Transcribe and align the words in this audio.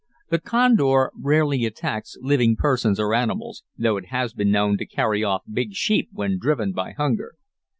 The 0.31 0.39
condor 0.39 1.11
rarely 1.15 1.63
attacks 1.65 2.17
living 2.21 2.55
persons 2.55 2.99
or 2.99 3.13
animals, 3.13 3.61
though 3.77 3.97
it 3.97 4.07
has 4.07 4.33
been 4.33 4.49
known 4.49 4.79
to 4.79 4.85
carry 4.87 5.23
off 5.23 5.43
big 5.47 5.73
sheep 5.73 6.09
when 6.11 6.39
driven 6.39 6.71
by 6.71 6.93
hunger. 6.93 7.35